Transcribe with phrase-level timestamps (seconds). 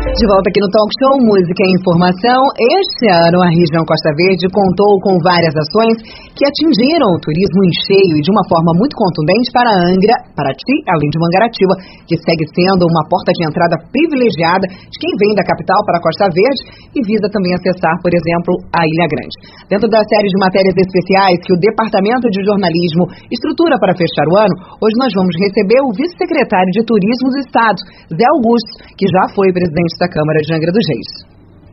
[0.00, 2.40] De volta aqui no Talk Show Música e Informação.
[2.56, 5.92] Este ano a região Costa Verde contou com várias ações
[6.32, 10.76] que atingiram o turismo em cheio e de uma forma muito contundente para Angra, Paraty,
[10.88, 11.74] além de Mangaratiba,
[12.08, 16.02] que segue sendo uma porta de entrada privilegiada de quem vem da capital para a
[16.02, 16.60] Costa Verde
[16.96, 19.36] e visa também acessar, por exemplo, a Ilha Grande.
[19.68, 24.40] Dentro da série de matérias especiais que o Departamento de Jornalismo estrutura para fechar o
[24.40, 27.78] ano, hoje nós vamos receber o vice-secretário de Turismo do Estado,
[28.16, 31.10] Zé Augusto, que já foi presidente presidente da Câmara de Angra dos Reis.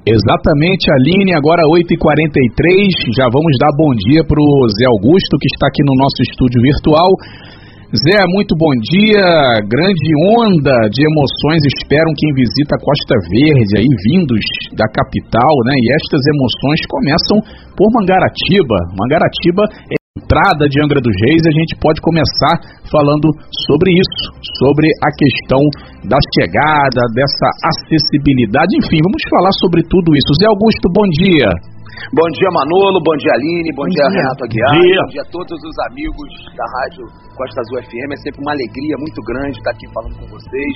[0.07, 4.49] Exatamente, Aline, agora 8h43, já vamos dar bom dia para o
[4.79, 7.11] Zé Augusto, que está aqui no nosso estúdio virtual.
[7.91, 9.23] Zé, muito bom dia,
[9.67, 14.43] grande onda de emoções esperam quem visita a Costa Verde, aí vindos
[14.75, 15.75] da capital, né?
[15.75, 17.37] E estas emoções começam
[17.75, 18.75] por Mangaratiba.
[18.95, 22.57] Mangaratiba é entrada de Angra dos Reis, a gente pode começar
[22.89, 23.29] falando
[23.69, 24.23] sobre isso,
[24.57, 25.61] sobre a questão
[26.09, 30.33] da chegada, dessa acessibilidade, enfim, vamos falar sobre tudo isso.
[30.41, 31.47] Zé Augusto, bom dia.
[32.13, 35.01] Bom dia, Manolo, bom dia, Aline, bom, bom dia, dia, Renato Aguiar, bom dia.
[35.01, 37.03] bom dia a todos os amigos da Rádio
[37.35, 38.09] Costa Azul FM.
[38.13, 40.73] É sempre uma alegria muito grande estar aqui falando com vocês,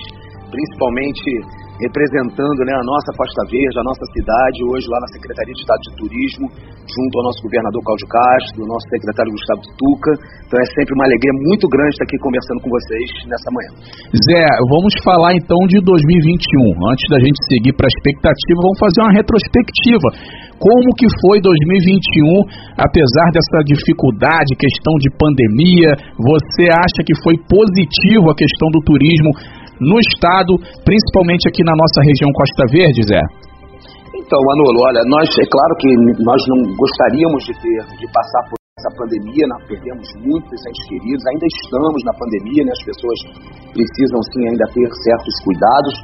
[0.52, 5.62] principalmente representando né, a nossa Costa Verde, a nossa cidade, hoje lá na Secretaria de
[5.66, 6.46] Estado de Turismo,
[6.86, 10.14] junto ao nosso governador Cláudio Castro, nosso secretário Gustavo Tuca.
[10.46, 13.72] Então é sempre uma alegria muito grande estar aqui conversando com vocês nessa manhã.
[14.30, 16.86] Zé, vamos falar então de 2021.
[16.86, 20.08] Antes da gente seguir para a expectativa, vamos fazer uma retrospectiva.
[20.62, 25.98] Como que foi 2021, apesar dessa dificuldade, questão de pandemia?
[26.22, 29.34] Você acha que foi positivo a questão do turismo
[29.82, 30.54] no estado,
[30.86, 33.22] principalmente aqui na nossa região Costa Verde, Zé?
[34.14, 35.90] Então, Manolo, olha, nós é claro que
[36.22, 41.24] nós não gostaríamos de ter de passar por essa pandemia, nós perdemos muitos entes queridos,
[41.34, 42.72] ainda estamos na pandemia, né?
[42.72, 43.20] As pessoas
[43.74, 45.96] precisam sim ainda ter certos cuidados,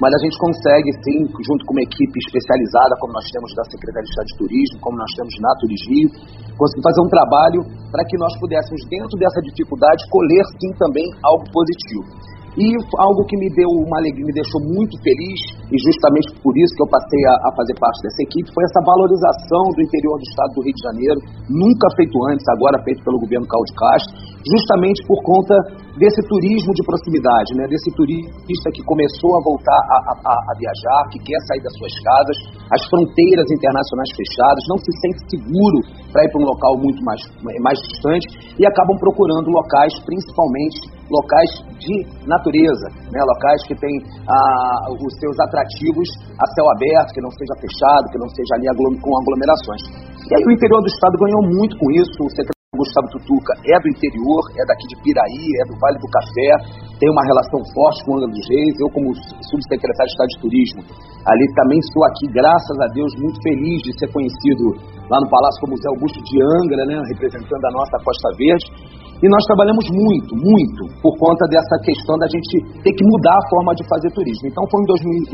[0.00, 4.04] mas a gente consegue sim, junto com uma equipe especializada, como nós temos da Secretaria
[4.04, 6.12] de Estado de Turismo, como nós temos na Turismo,
[6.56, 7.60] conseguir fazer um trabalho
[7.92, 12.04] para que nós pudéssemos, dentro dessa dificuldade, colher sim também algo positivo.
[12.56, 12.64] E
[12.96, 16.82] algo que me deu uma alegria, me deixou muito feliz, e justamente por isso que
[16.82, 20.50] eu passei a, a, fazer parte dessa equipe, foi essa valorização do interior do estado
[20.56, 21.18] do Rio de Janeiro,
[21.52, 25.52] nunca feito antes, agora feito pelo governo Cláudio Castro, justamente por conta
[26.00, 27.68] desse turismo de proximidade, né?
[27.68, 31.92] desse turista que começou a voltar a, a, a viajar, que quer sair das suas
[31.92, 32.36] casas,
[32.72, 35.78] as fronteiras internacionais fechadas, não se sente seguro
[36.12, 37.20] para ir para um local muito mais,
[37.60, 41.94] mais distante e acabam procurando locais, principalmente locais de
[42.26, 43.20] natureza, né?
[43.22, 43.96] locais que têm
[44.26, 48.66] ah, os seus atrativos a céu aberto, que não seja fechado, que não seja ali
[48.68, 49.82] aglom com aglomerações.
[50.26, 52.18] E aí o interior do estado ganhou muito com isso.
[52.18, 56.08] O secretário Gustavo Tutuca é do interior, é daqui de Piraí, é do Vale do
[56.12, 56.50] Café,
[57.00, 58.74] tem uma relação forte com o Angra dos Reis.
[58.76, 59.14] Eu, como
[59.48, 60.80] subsecretário de Estado de Turismo,
[61.24, 64.76] ali também estou aqui, graças a Deus, muito feliz de ser conhecido
[65.08, 68.66] lá no Palácio como Zé Augusto de Angra, né, representando a nossa Costa Verde.
[69.22, 73.48] E nós trabalhamos muito, muito, por conta dessa questão da gente ter que mudar a
[73.48, 74.48] forma de fazer turismo.
[74.48, 74.86] Então foi em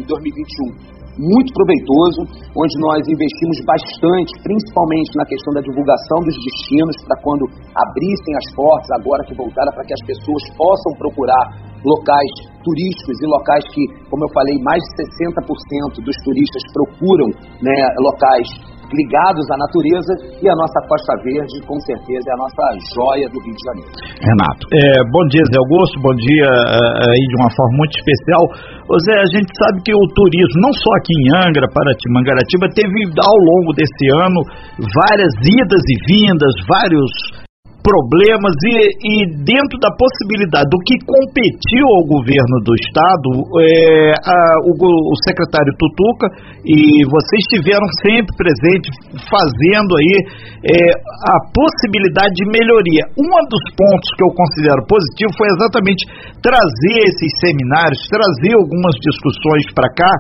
[0.07, 2.25] 2021 muito proveitoso,
[2.57, 7.45] onde nós investimos bastante, principalmente na questão da divulgação dos destinos, para quando
[7.77, 11.45] abrissem as portas, agora que voltaram, para que as pessoas possam procurar
[11.85, 17.29] locais turísticos e locais que, como eu falei, mais de 60% dos turistas procuram
[17.61, 18.49] né, locais
[18.93, 23.41] ligados à natureza e a nossa Costa Verde, com certeza, é a nossa joia do
[23.41, 23.93] Rio de Janeiro.
[24.21, 24.63] Renato.
[24.69, 28.43] É, bom dia, Zé Augusto, bom dia uh, aí de uma forma muito especial.
[28.89, 32.69] Ô Zé, a gente sabe que o turismo, não só aqui em Angra, Paraty, Mangaratiba,
[32.77, 34.41] teve ao longo desse ano
[34.77, 37.42] várias idas e vindas, vários
[37.83, 43.29] problemas e, e, dentro da possibilidade do que competiu ao governo do estado,
[43.59, 46.31] é, a, o, o, secretário Tutuca
[46.63, 48.95] e vocês estiveram sempre presentes
[49.27, 50.15] fazendo aí
[50.63, 50.95] é,
[51.27, 53.03] a possibilidade de melhoria.
[53.19, 56.07] Um dos pontos que eu considero positivo foi exatamente
[56.39, 60.13] trazer esses seminários, trazer algumas discussões para cá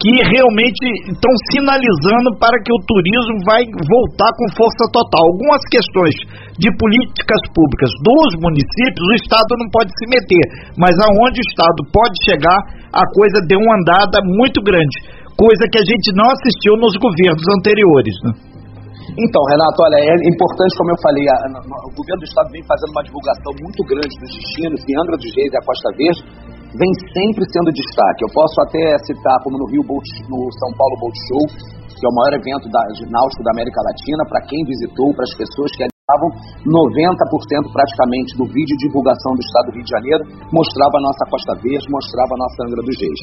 [0.00, 5.26] que realmente estão sinalizando para que o turismo vai voltar com força total.
[5.28, 6.16] Algumas questões
[6.58, 10.44] de políticas públicas dos municípios, o Estado não pode se meter,
[10.78, 12.58] mas aonde o Estado pode chegar,
[12.92, 14.96] a coisa deu uma andada muito grande,
[15.38, 18.16] coisa que a gente não assistiu nos governos anteriores.
[18.26, 18.52] Né?
[19.12, 22.64] Então, Renato, olha, é importante, como eu falei, a, a, o governo do Estado vem
[22.64, 26.20] fazendo uma divulgação muito grande dos destinos, Angra dos Reis e a Costa Verde,
[26.76, 28.24] vem sempre sendo destaque.
[28.24, 31.44] Eu posso até citar como no Rio Boat, no São Paulo Boat Show,
[31.92, 35.24] que é o maior evento da, de náutico da América Latina, para quem visitou, para
[35.24, 40.22] as pessoas que 90% praticamente do vídeo de divulgação do Estado do Rio de Janeiro
[40.52, 43.22] mostrava a nossa Costa Verde, mostrava a nossa Angra dos Reis.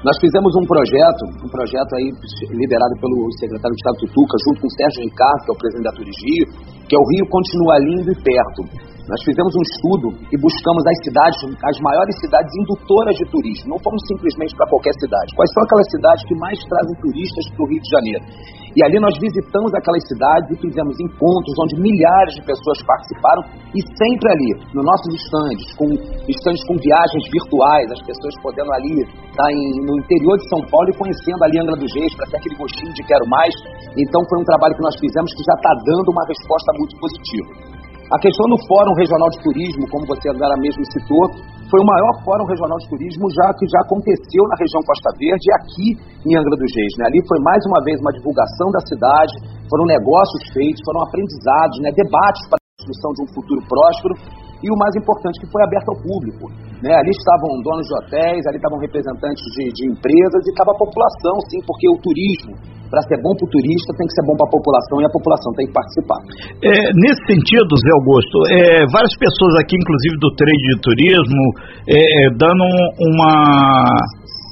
[0.00, 2.08] Nós fizemos um projeto, um projeto aí
[2.54, 5.88] liderado pelo secretário de Estado Tutuca, junto com o Sérgio Ricardo, que é o presidente
[5.90, 6.46] da Turismo,
[6.88, 8.89] que é o Rio continua lindo e perto.
[9.10, 13.74] Nós fizemos um estudo e buscamos as cidades, as maiores cidades indutoras de turismo.
[13.74, 15.34] Não fomos simplesmente para qualquer cidade.
[15.34, 18.22] Quais são aquelas cidades que mais trazem turistas para o Rio de Janeiro?
[18.70, 23.42] E ali nós visitamos aquelas cidades e fizemos encontros onde milhares de pessoas participaram
[23.74, 25.90] e sempre ali, nos nossos estandes, com
[26.30, 30.86] estandes com viagens virtuais, as pessoas podendo ali estar tá no interior de São Paulo
[30.86, 33.50] e conhecendo ali Angra dos Reis para ter aquele gostinho de quero mais.
[33.98, 37.79] Então foi um trabalho que nós fizemos que já está dando uma resposta muito positiva.
[38.10, 41.30] A questão do Fórum Regional de Turismo, como você agora mesmo citou,
[41.70, 45.46] foi o maior Fórum Regional de Turismo já que já aconteceu na região Costa Verde
[45.46, 45.86] e aqui
[46.26, 46.94] em Angra dos Reis.
[46.98, 47.06] Né?
[47.06, 49.30] Ali foi mais uma vez uma divulgação da cidade,
[49.70, 51.94] foram negócios feitos, foram aprendizados, né?
[51.94, 54.14] debates para construção de um futuro próspero
[54.60, 56.48] e o mais importante que foi aberto ao público.
[56.80, 56.92] Né?
[56.96, 61.36] Ali estavam donos de hotéis, ali estavam representantes de, de empresas e estava a população,
[61.48, 64.50] sim, porque o turismo para ser bom para o turista, tem que ser bom para
[64.50, 66.18] a população e a população tem que participar.
[66.58, 71.44] É, nesse sentido, Zé Augusto, é, várias pessoas aqui, inclusive do trade de turismo,
[71.86, 72.66] é, é dando
[73.14, 73.86] uma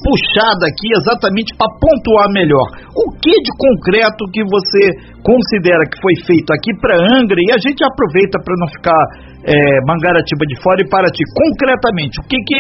[0.03, 2.67] puxada aqui exatamente para pontuar melhor.
[2.95, 4.85] O que de concreto que você
[5.23, 9.03] considera que foi feito aqui para Angra e a gente aproveita para não ficar
[9.45, 9.53] é,
[9.87, 11.23] Mangaratiba de fora e Paraty.
[11.35, 12.59] Concretamente, o que, que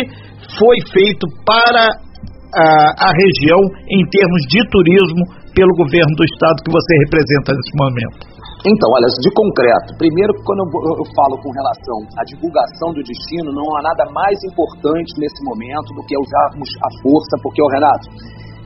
[0.58, 1.85] foi feito para
[2.55, 5.23] a, a região em termos de turismo
[5.55, 8.38] pelo governo do estado que você representa nesse momento?
[8.66, 13.62] Então, olha, de concreto, primeiro quando eu, falo com relação à divulgação do destino, não
[13.78, 18.10] há nada mais importante nesse momento do que usarmos a força, porque, oh, Renato,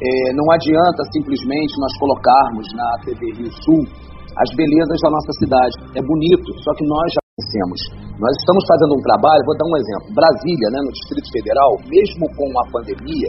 [0.01, 3.85] é, não adianta simplesmente nós colocarmos na TV Rio Sul
[4.33, 5.77] as belezas da nossa cidade.
[5.93, 7.81] É bonito, só que nós já conhecemos.
[8.17, 10.09] Nós estamos fazendo um trabalho, vou dar um exemplo.
[10.17, 13.29] Brasília, né, no Distrito Federal, mesmo com a pandemia,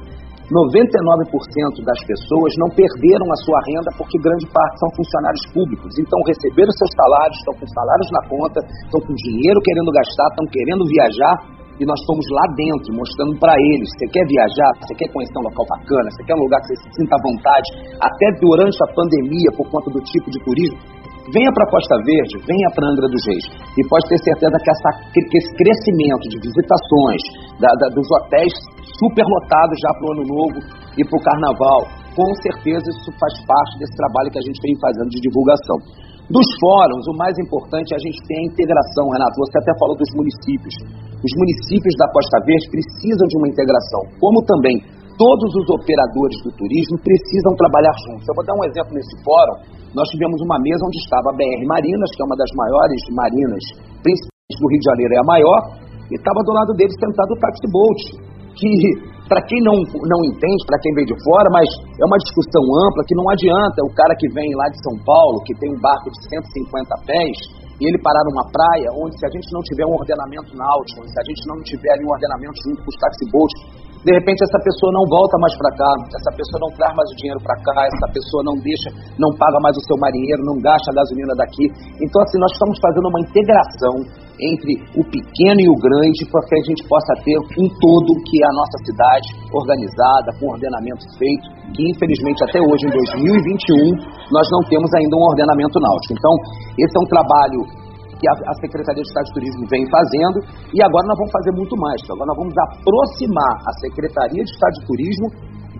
[0.52, 5.92] 99% das pessoas não perderam a sua renda porque grande parte são funcionários públicos.
[5.96, 10.46] Então receberam seus salários, estão com salários na conta, estão com dinheiro querendo gastar, estão
[10.52, 11.36] querendo viajar
[11.80, 15.48] e nós fomos lá dentro mostrando para eles: você quer viajar, você quer conhecer um
[15.48, 17.68] local bacana, você quer um lugar que você se sinta à vontade,
[18.04, 20.80] até durante a pandemia, por conta do tipo de turismo.
[21.32, 23.46] Venha para Costa Verde, venha para Angra dos Reis.
[23.80, 27.22] E pode ter certeza que, essa, que esse crescimento de visitações,
[27.64, 28.52] da, da, dos hotéis
[29.04, 30.58] superlotados já para o Ano Novo
[30.96, 31.82] e para o Carnaval.
[32.16, 35.78] Com certeza isso faz parte desse trabalho que a gente vem fazendo de divulgação.
[36.32, 39.36] Dos fóruns, o mais importante é a gente ter a integração, Renato.
[39.44, 40.76] Você até falou dos municípios.
[41.20, 44.76] Os municípios da Costa Verde precisam de uma integração, como também
[45.20, 48.24] todos os operadores do turismo precisam trabalhar juntos.
[48.24, 49.58] Eu vou dar um exemplo nesse fórum.
[49.92, 53.64] Nós tivemos uma mesa onde estava a BR Marinas, que é uma das maiores marinas,
[54.00, 55.60] principalmente do Rio de Janeiro, é a maior,
[56.10, 58.00] e estava do lado deles sentado o Taxi Boat,
[58.56, 58.72] que,
[59.28, 61.68] para quem não, não entende, para quem vem de fora, mas
[62.00, 65.42] é uma discussão ampla que não adianta o cara que vem lá de São Paulo,
[65.46, 67.38] que tem um barco de 150 pés,
[67.82, 71.20] e ele parar numa praia onde se a gente não tiver um ordenamento náutico, se
[71.20, 73.58] a gente não tiver ali um ordenamento junto com os taxiboats,
[74.04, 77.16] de repente essa pessoa não volta mais para cá, essa pessoa não traz mais o
[77.16, 80.92] dinheiro para cá, essa pessoa não deixa, não paga mais o seu marinheiro, não gasta
[80.92, 81.66] a gasolina daqui.
[82.04, 83.96] Então assim, nós estamos fazendo uma integração
[84.44, 88.36] entre o pequeno e o grande para que a gente possa ter um todo que
[88.42, 94.48] é a nossa cidade organizada, com ordenamento feito, que infelizmente até hoje, em 2021, nós
[94.52, 96.14] não temos ainda um ordenamento náutico.
[96.18, 96.34] Então,
[96.76, 97.83] esse é um trabalho
[98.24, 100.38] que a, Secretaria de Estado de Turismo vem fazendo
[100.72, 102.00] e agora nós vamos fazer muito mais.
[102.08, 105.28] Agora nós vamos aproximar a Secretaria de Estado de Turismo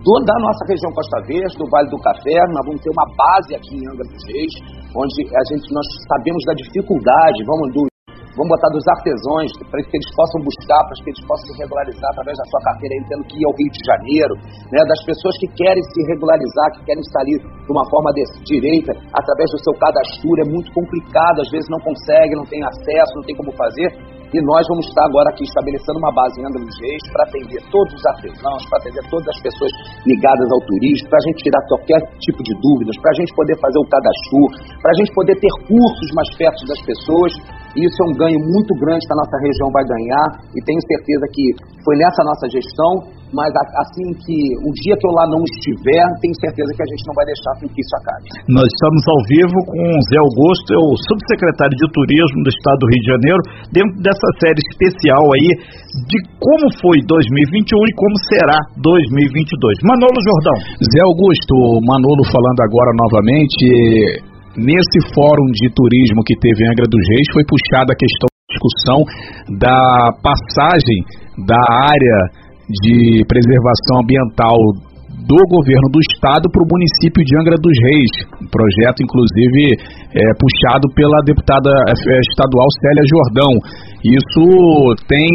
[0.04, 3.56] do, da nossa região Costa Verde, do Vale do Café, nós vamos ter uma base
[3.56, 4.54] aqui em Angra dos Reis,
[4.92, 7.93] onde a gente, nós sabemos da dificuldade, vamos do
[8.34, 12.10] vamos botar dos artesãos, para que eles possam buscar, para que eles possam se regularizar
[12.14, 14.34] através da sua carteira, entendo que ir ao Rio de Janeiro,
[14.74, 18.92] né, das pessoas que querem se regularizar, que querem sair de uma forma de, direita,
[19.14, 23.26] através do seu cadastro, é muito complicado, às vezes não consegue, não tem acesso, não
[23.26, 23.90] tem como fazer,
[24.34, 26.66] e nós vamos estar agora aqui estabelecendo uma base em Angra
[27.14, 29.72] para atender todos os artesãos, para atender todas as pessoas
[30.10, 33.56] ligadas ao turismo, para a gente tirar qualquer tipo de dúvidas, para a gente poder
[33.62, 34.42] fazer o cadastro,
[34.82, 37.32] para a gente poder ter cursos mais perto das pessoas.
[37.78, 40.26] Isso é um ganho muito grande que a nossa região vai ganhar.
[40.54, 41.44] E tenho certeza que
[41.86, 42.92] foi nessa nossa gestão,
[43.34, 43.50] mas
[43.82, 47.16] assim que o dia que eu lá não estiver, tenho certeza que a gente não
[47.18, 48.26] vai deixar que isso acabe.
[48.48, 52.80] Nós estamos ao vivo com o Zé Augusto, é o subsecretário de Turismo do Estado
[52.86, 53.42] do Rio de Janeiro,
[53.74, 55.50] dentro dessa série especial aí
[56.06, 59.82] de como foi 2021 e como será 2022.
[59.82, 60.58] Manolo Jordão.
[60.78, 61.56] Zé Augusto,
[61.90, 67.44] Manolo falando agora novamente nesse fórum de turismo que teve em Angra dos Reis foi
[67.46, 69.00] puxada a questão da discussão
[69.58, 71.00] da passagem
[71.42, 71.58] da
[71.90, 74.58] área de preservação ambiental
[75.24, 79.72] do governo do estado para o município de Angra dos Reis, um projeto inclusive
[80.12, 83.52] é, puxado pela deputada é, estadual Célia Jordão.
[84.04, 84.44] Isso
[85.08, 85.32] tem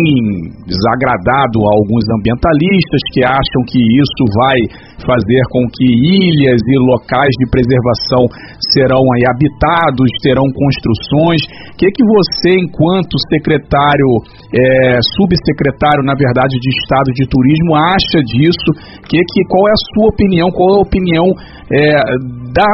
[0.69, 4.61] desagradado alguns ambientalistas que acham que isso vai
[5.09, 8.29] fazer com que ilhas e locais de preservação
[8.69, 11.41] serão aí habitados, terão construções.
[11.73, 14.05] O que, que você, enquanto secretário,
[14.53, 18.69] é, subsecretário, na verdade, de Estado de Turismo, acha disso?
[19.09, 20.53] Que, que, qual é a sua opinião?
[20.53, 21.25] Qual é a opinião
[21.73, 22.05] é,
[22.53, 22.69] da,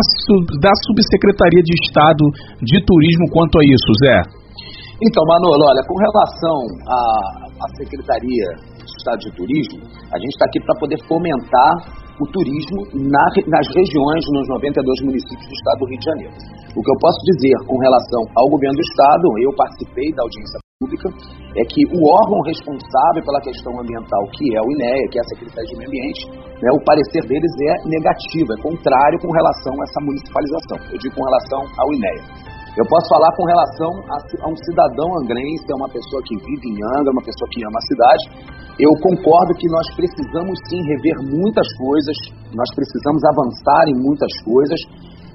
[0.58, 2.24] da Subsecretaria de Estado
[2.58, 4.43] de Turismo quanto a isso, Zé?
[5.02, 6.98] Então, Manolo, olha, com relação à,
[7.50, 8.46] à Secretaria
[8.78, 13.66] de Estado de Turismo, a gente está aqui para poder fomentar o turismo na, nas
[13.74, 16.34] regiões, nos 92 municípios do estado do Rio de Janeiro.
[16.78, 20.58] O que eu posso dizer com relação ao governo do estado, eu participei da audiência
[20.78, 21.10] pública,
[21.58, 25.30] é que o órgão responsável pela questão ambiental, que é o INEA, que é a
[25.34, 26.22] Secretaria de Meio Ambiente,
[26.62, 30.78] né, o parecer deles é negativo, é contrário com relação a essa municipalização.
[30.94, 32.53] Eu digo com relação ao INEA.
[32.74, 36.74] Eu posso falar com relação a, a, um cidadão angrense, é uma pessoa que vive
[36.74, 38.24] em Angra, uma pessoa que ama a cidade.
[38.82, 42.18] Eu concordo que nós precisamos sim rever muitas coisas,
[42.50, 44.80] nós precisamos avançar em muitas coisas,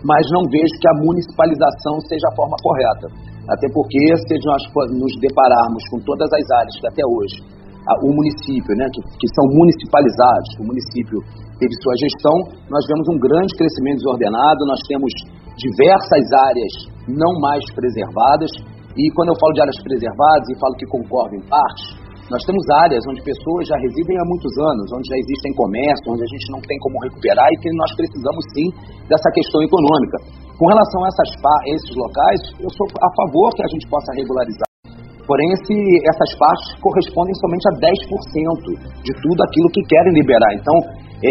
[0.04, 3.08] mas não vejo que a municipalização seja a forma correta.
[3.48, 4.60] Até porque, se nós
[5.00, 7.40] nos depararmos com todas as áreas que até hoje
[7.88, 11.24] a, o município, né, que, que são municipalizados, o município
[11.56, 12.36] teve sua gestão,
[12.68, 15.12] nós vemos um grande crescimento desordenado, nós temos
[15.60, 16.74] diversas áreas
[17.08, 18.52] não mais preservadas,
[18.96, 22.00] e quando eu falo de áreas preservadas e falo que concordo em parte,
[22.30, 26.22] nós temos áreas onde pessoas já residem há muitos anos, onde já existem comércio, onde
[26.22, 28.68] a gente não tem como recuperar e que nós precisamos sim
[29.10, 30.18] dessa questão econômica.
[30.54, 34.14] Com relação a, essas, a esses locais, eu sou a favor que a gente possa
[34.14, 34.69] regularizar.
[35.30, 35.78] Porém, esse,
[36.10, 40.50] essas partes correspondem somente a 10% de tudo aquilo que querem liberar.
[40.58, 40.74] Então,
[41.22, 41.30] é,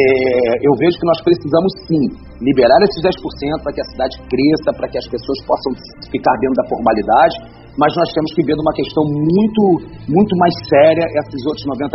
[0.62, 2.04] eu vejo que nós precisamos sim
[2.38, 5.74] liberar esses 10% para que a cidade cresça, para que as pessoas possam
[6.14, 7.34] ficar dentro da formalidade,
[7.74, 9.62] mas nós temos que ver uma questão muito,
[10.06, 11.90] muito mais séria esses outros 90%,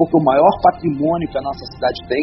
[0.00, 2.22] porque o maior patrimônio que a nossa cidade tem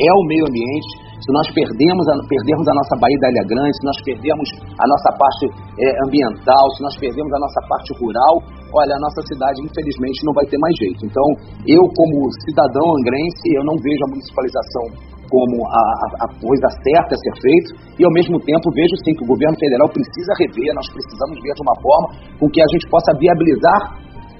[0.00, 1.11] é o meio ambiente.
[1.22, 4.86] Se nós perdemos a, perdermos a nossa Baía da Ilha Grande, se nós perdemos a
[4.90, 5.44] nossa parte
[5.78, 8.34] é, ambiental, se nós perdemos a nossa parte rural,
[8.74, 11.06] olha, a nossa cidade infelizmente não vai ter mais jeito.
[11.06, 11.26] Então,
[11.62, 14.84] eu como cidadão angrense, eu não vejo a municipalização
[15.30, 19.14] como a, a, a, coisa certa a ser feita e ao mesmo tempo vejo sim
[19.16, 22.68] que o governo federal precisa rever, nós precisamos ver de uma forma com que a
[22.68, 23.80] gente possa viabilizar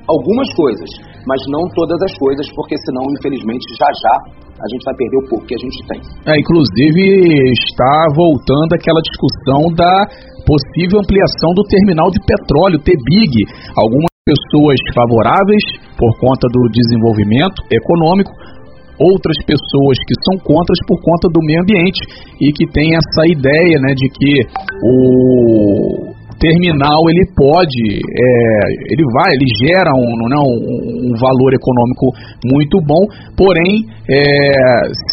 [0.04, 0.90] algumas coisas,
[1.24, 4.14] mas não todas as coisas, porque senão, infelizmente, já já
[4.62, 5.99] a gente vai perder o pouco que a gente tem.
[6.31, 7.02] É, inclusive,
[7.50, 10.07] está voltando aquela discussão da
[10.47, 13.42] possível ampliação do terminal de petróleo, TBIG.
[13.75, 15.64] Algumas pessoas favoráveis
[15.99, 18.31] por conta do desenvolvimento econômico,
[18.99, 21.99] outras pessoas que são contras por conta do meio ambiente
[22.38, 24.33] e que tem essa ideia né, de que
[24.78, 26.12] o
[26.42, 28.26] terminal ele pode, é,
[28.90, 32.11] ele vai, ele gera um, não, um, um valor econômico
[32.42, 33.06] muito bom,
[33.38, 34.50] porém, é,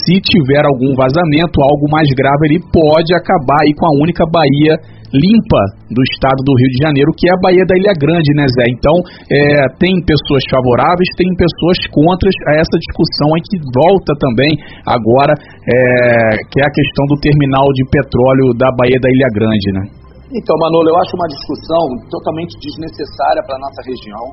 [0.01, 4.73] se tiver algum vazamento, algo mais grave, ele pode acabar aí com a única baía
[5.13, 8.45] limpa do estado do Rio de Janeiro, que é a Baía da Ilha Grande, né,
[8.45, 8.69] Zé?
[8.69, 8.93] Então,
[9.25, 14.53] é, tem pessoas favoráveis, tem pessoas contras a essa discussão aí que volta também
[14.85, 19.69] agora, é, que é a questão do terminal de petróleo da Baía da Ilha Grande,
[19.73, 20.08] né?
[20.29, 24.25] Então, Manolo, eu acho uma discussão totalmente desnecessária para a nossa região.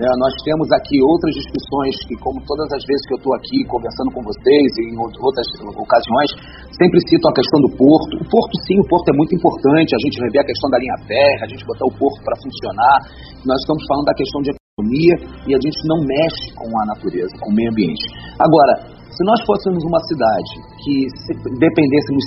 [0.00, 0.08] Né?
[0.16, 4.16] Nós temos aqui outras discussões que, como todas as vezes que eu estou aqui conversando
[4.16, 5.44] com vocês e em outras
[5.76, 6.30] ocasiões,
[6.72, 8.12] sempre cito a questão do porto.
[8.16, 10.98] O porto, sim, o porto é muito importante, a gente rever a questão da linha
[11.04, 12.96] terra, a gente botar o porto para funcionar.
[13.44, 17.28] Nós estamos falando da questão de economia e a gente não mexe com a natureza,
[17.44, 18.08] com o meio ambiente.
[18.40, 20.94] Agora, se nós fôssemos uma cidade que
[21.60, 22.24] dependêssemos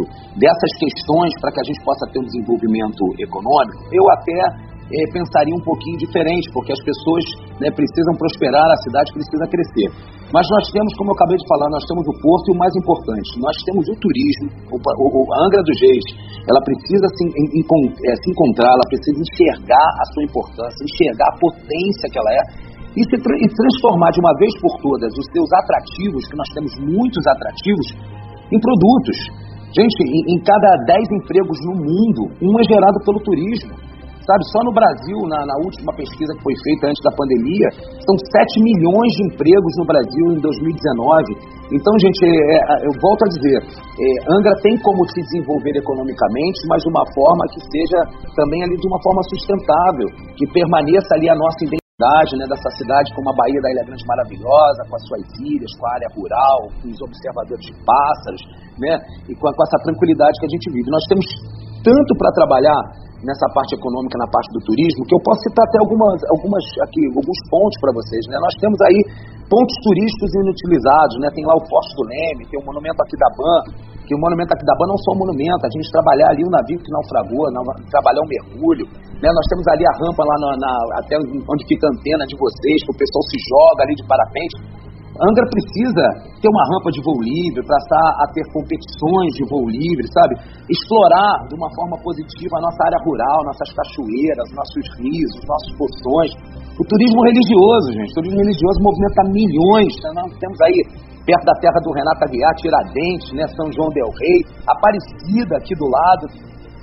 [0.00, 5.00] 100% dessas questões para que a gente possa ter um desenvolvimento econômico, eu até é,
[5.12, 7.24] pensaria um pouquinho diferente, porque as pessoas
[7.60, 9.88] né, precisam prosperar, a cidade precisa crescer.
[10.32, 12.72] Mas nós temos, como eu acabei de falar, nós temos o porto e o mais
[12.72, 16.06] importante, nós temos o turismo, o, o, o Angra dos Reis,
[16.48, 21.36] ela precisa se, em, é, se encontrar, ela precisa enxergar a sua importância, enxergar a
[21.36, 25.48] potência que ela é e, se, e transformar de uma vez por todas os seus
[25.64, 27.86] atrativos, que nós temos muitos atrativos,
[28.52, 29.18] em produtos.
[29.72, 33.72] Gente, em, em cada 10 empregos no mundo, um é gerado pelo turismo.
[34.22, 37.68] Sabe, só no Brasil, na, na, última pesquisa que foi feita antes da pandemia,
[38.06, 41.74] são 7 milhões de empregos no Brasil em 2019.
[41.74, 46.60] Então, gente, é, é, eu volto a dizer, é, Angra tem como se desenvolver economicamente,
[46.70, 47.98] mas de uma forma que seja
[48.38, 50.06] também ali de uma forma sustentável,
[50.38, 51.81] que permaneça ali a nossa identidade
[52.36, 55.86] né, dessa cidade como a Bahia da Ilha Grande maravilhosa, com as suas ilhas, com
[55.86, 58.42] a área rural, com os observadores de pássaros,
[58.78, 58.94] né,
[59.28, 60.88] e com, com essa tranquilidade que a gente vive.
[60.90, 61.26] Nós temos
[61.82, 62.80] tanto para trabalhar
[63.22, 67.02] nessa parte econômica, na parte do turismo, que eu posso citar até algumas, algumas aqui,
[67.14, 68.22] alguns pontos para vocês.
[68.26, 68.36] Né?
[68.42, 68.98] Nós temos aí
[69.46, 71.30] pontos turísticos inutilizados, né?
[71.30, 73.62] tem lá o Forte do Leme, tem o Monumento Ban
[74.02, 76.90] que o Monumento Ban não só um monumento, a gente trabalhar ali o navio que
[76.90, 77.46] naufragou,
[77.88, 78.84] trabalhar um mergulho,
[79.22, 79.28] né?
[79.30, 82.78] nós temos ali a rampa lá na, na, até onde fica a antena de vocês,
[82.82, 84.56] que o pessoal se joga ali de parapente,
[85.20, 86.04] Angra precisa
[86.40, 90.32] ter uma rampa de voo livre, passar a ter competições de voo livre, sabe?
[90.72, 96.32] Explorar de uma forma positiva a nossa área rural, nossas cachoeiras, nossos rios, nossos poções.
[96.80, 99.92] O turismo religioso, gente, o turismo religioso movimenta milhões.
[100.00, 100.08] Né?
[100.16, 100.78] Nós temos aí
[101.28, 103.44] perto da terra do Renato Aguiar, Tiradentes, né?
[103.52, 106.24] São João del Rei, Aparecida aqui do lado.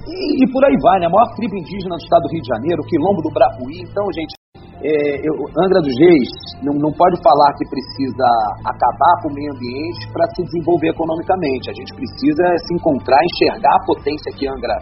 [0.09, 1.05] E, por aí vai, né?
[1.05, 3.77] A maior tribo indígena do estado do Rio de Janeiro, Quilombo do Brapuí.
[3.85, 4.33] Então, gente,
[4.81, 6.31] é, eu, Angra dos Reis
[6.63, 8.27] não, não pode falar que precisa
[8.63, 11.69] acabar com o meio ambiente para se desenvolver economicamente.
[11.69, 14.75] A gente precisa se encontrar, enxergar a potência que Angra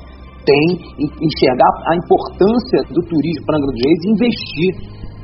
[0.48, 0.66] tem,
[1.02, 4.72] enxergar a importância do turismo para Angra dos Reis e investir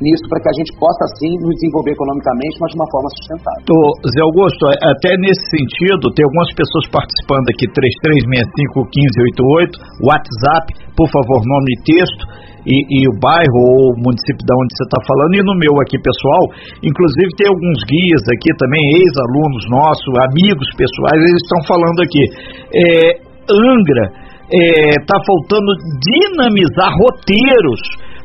[0.02, 3.62] nisso para que a gente possa, sim, nos desenvolver economicamente, mas de uma forma sustentável.
[4.10, 11.46] Zé Augusto, é, até nesse sentido, tem algumas pessoas participando aqui, 33651588, WhatsApp, por favor,
[11.46, 12.26] nome e texto
[12.64, 15.76] e, e, o bairro ou o município de onde você está falando, e no meu
[15.84, 16.48] aqui pessoal,
[16.80, 22.24] inclusive tem alguns guias aqui também, ex-alunos nossos, amigos pessoais, eles estão falando aqui.
[22.72, 23.20] É,
[23.52, 24.16] Angra
[24.48, 27.84] está é, faltando dinamizar roteiros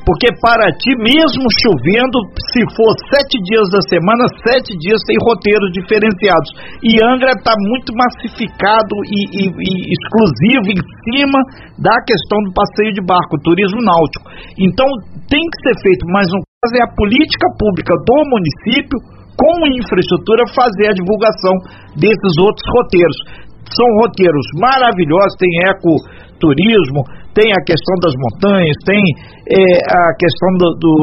[0.08, 5.68] porque para ti, mesmo chovendo, se for sete dias da semana, sete dias tem roteiros
[5.76, 6.48] diferenciados.
[6.80, 11.36] E Angra está muito massificado e, e, e, exclusivo em cima
[11.76, 14.24] da questão do passeio de barco, turismo náutico.
[14.56, 14.88] Então
[15.28, 18.96] tem que ser feito, mas no caso é a política pública do município
[19.36, 21.52] com infraestrutura fazer a divulgação
[22.00, 23.44] desses outros roteiros.
[23.76, 27.04] São roteiros maravilhosos, tem ecoturismo,
[27.38, 28.98] tem a questão das montanhas, tem
[29.46, 30.94] é, a questão do, do,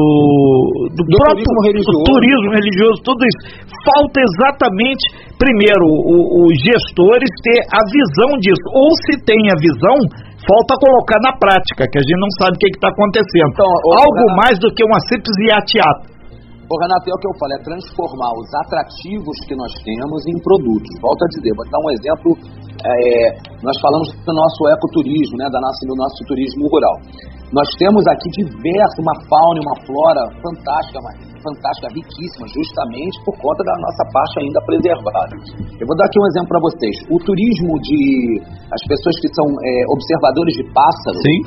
[0.92, 2.04] do, do próprio turismo religioso.
[2.04, 3.40] turismo religioso, tudo isso.
[3.88, 5.02] Falta exatamente,
[5.40, 8.66] primeiro, os gestores ter a visão disso.
[8.76, 9.96] Ou se tem a visão,
[10.44, 13.48] falta colocar na prática, que a gente não sabe o que está acontecendo.
[13.56, 16.12] Então, Algo mais do que uma simples iateata.
[16.66, 20.36] Ô, Renato, é o que eu falo, é transformar os atrativos que nós temos em
[20.42, 20.90] produtos.
[20.98, 22.30] Volto a dizer, vou dar um exemplo.
[22.86, 23.34] É,
[23.66, 26.96] nós falamos do nosso ecoturismo, né, da nossa, do nosso turismo rural.
[27.50, 30.98] Nós temos aqui diverso, uma fauna e uma flora fantástica,
[31.42, 35.34] fantástica, riquíssima, justamente por conta da nossa parte ainda preservada.
[35.78, 36.94] Eu vou dar aqui um exemplo para vocês.
[37.10, 41.38] O turismo de as pessoas que são é, observadores de pássaros, Sim.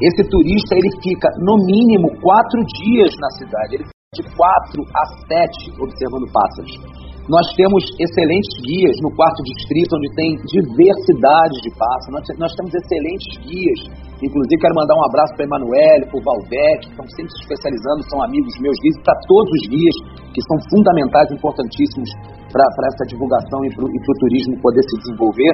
[0.00, 3.80] esse turista ele fica no mínimo quatro dias na cidade.
[3.80, 7.05] Ele de 4 a 7 observando pássaros.
[7.26, 12.14] Nós temos excelentes guias no quarto distrito, onde tem diversidade de pássaros.
[12.14, 13.80] Nós, nós temos excelentes guias.
[14.22, 18.06] Inclusive, quero mandar um abraço para Emanuele, para o Valdec, que estão sempre se especializando,
[18.06, 19.96] são amigos meus guias, para todos os guias,
[20.30, 22.10] que são fundamentais, importantíssimos
[22.54, 22.62] para
[22.94, 25.52] essa divulgação e para o turismo poder se desenvolver.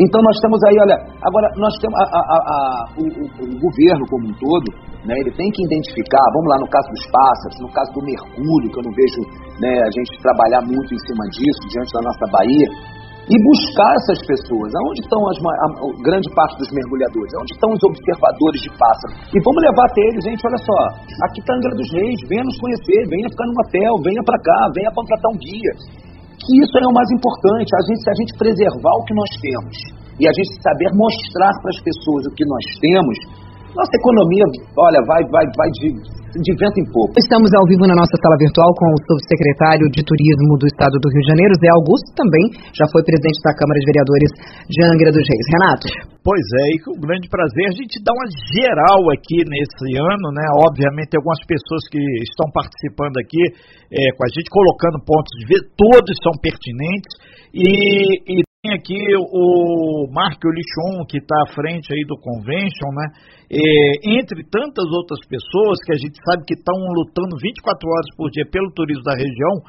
[0.00, 2.58] Então nós temos aí, olha, agora nós temos a, a, a,
[2.96, 4.68] o, o, governo como um todo,
[5.04, 8.72] né, ele tem que identificar, vamos lá no caso dos pássaros, no caso do mergulho,
[8.72, 9.20] que eu não vejo
[9.60, 12.68] né, a gente trabalhar muito em cima disso, diante da nossa Bahia,
[13.28, 14.72] e buscar essas pessoas.
[14.72, 17.30] Aonde estão as, a, a, grande parte dos mergulhadores?
[17.36, 19.14] Onde estão os observadores de pássaros?
[19.30, 20.78] E vamos levar até eles, gente, olha só,
[21.28, 24.58] aqui está Angra dos Reis, venha nos conhecer, venha ficar num hotel, venha para cá,
[24.72, 25.99] venha contratar um guia
[26.50, 29.30] que isso é o mais importante, a gente, se a gente preservar o que nós
[29.38, 29.76] temos
[30.18, 33.16] e a gente saber mostrar para as pessoas o que nós temos,
[33.74, 34.46] nossa economia,
[34.78, 37.14] olha, vai, vai, vai de, de vento em pouco.
[37.18, 41.08] Estamos ao vivo na nossa sala virtual com o subsecretário de Turismo do Estado do
[41.10, 44.30] Rio de Janeiro, Zé Augusto, também já foi presidente da Câmara de Vereadores
[44.66, 45.46] de Angra dos Reis.
[45.54, 45.86] Renato.
[46.20, 50.44] Pois é, e com grande prazer a gente dá uma geral aqui nesse ano, né?
[50.68, 53.40] Obviamente, algumas pessoas que estão participando aqui
[53.88, 57.12] é, com a gente, colocando pontos de vista, todos são pertinentes,
[57.52, 63.08] e, e tem aqui o Marco Lichon, que está à frente aí do Convention, né?
[64.04, 68.44] Entre tantas outras pessoas que a gente sabe que estão lutando 24 horas por dia
[68.52, 69.64] pelo turismo da região,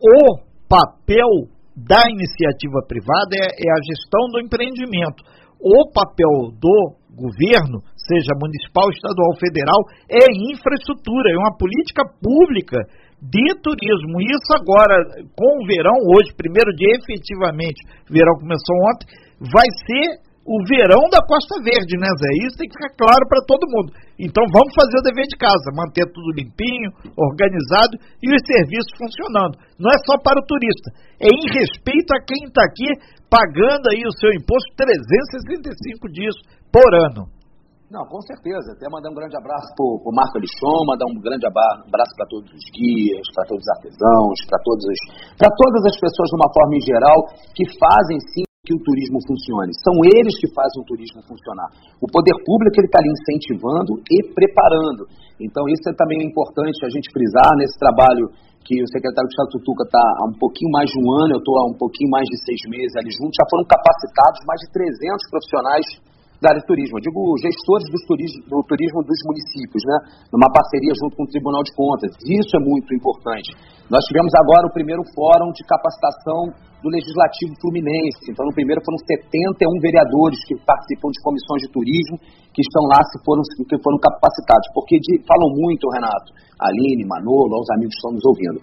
[0.00, 0.36] o
[0.68, 5.24] papel da iniciativa privada é, é a gestão do empreendimento.
[5.60, 12.80] o papel do governo, seja municipal, estadual, federal, é infraestrutura, é uma política pública
[13.20, 14.16] de turismo.
[14.20, 14.96] Isso agora,
[15.36, 19.06] com o verão, hoje, primeiro dia, efetivamente, verão começou ontem,
[19.40, 22.30] vai ser o verão da Costa Verde, né, Zé?
[22.42, 23.92] Isso tem que ficar claro para todo mundo.
[24.18, 29.60] Então vamos fazer o dever de casa, manter tudo limpinho, organizado e os serviços funcionando.
[29.78, 30.88] Não é só para o turista,
[31.20, 32.88] é em respeito a quem está aqui
[33.30, 36.34] pagando aí o seu imposto 365 dias
[36.72, 37.30] por ano.
[37.90, 38.70] Não, com certeza.
[38.70, 42.46] Até mandar um grande abraço para o Marco Alixon, mandar um grande abraço para todos
[42.46, 47.18] os guias, para todos os artesãos, para todas as pessoas de uma forma em geral
[47.50, 49.74] que fazem sim que o turismo funcione.
[49.82, 51.66] São eles que fazem o turismo funcionar.
[51.98, 55.10] O poder público ele está ali incentivando e preparando.
[55.42, 58.30] Então isso é também importante a gente frisar nesse trabalho
[58.62, 61.42] que o secretário de Estado Tutuca está há um pouquinho mais de um ano, eu
[61.42, 64.68] estou há um pouquinho mais de seis meses ali junto, já foram capacitados mais de
[64.78, 66.09] 300 profissionais
[66.40, 66.96] da área de turismo.
[66.96, 69.96] Eu digo gestores do turismo, do turismo dos municípios, né?
[70.32, 72.10] numa parceria junto com o Tribunal de Contas.
[72.24, 73.52] Isso é muito importante.
[73.92, 78.32] Nós tivemos agora o primeiro fórum de capacitação do Legislativo Fluminense.
[78.32, 82.16] Então, no primeiro foram 71 vereadores que participam de comissões de turismo
[82.56, 84.64] que estão lá, se foram, que foram capacitados.
[84.72, 88.58] Porque de, falam muito, Renato, Aline, Manolo, aos amigos que estão nos ouvindo